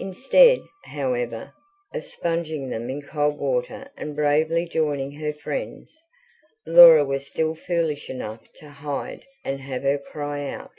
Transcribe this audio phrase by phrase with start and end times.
[0.00, 1.54] Instead, however,
[1.94, 5.96] of sponging them in cold water and bravely joining her friends,
[6.66, 10.74] Laura was still foolish enough to hide and have her cry out.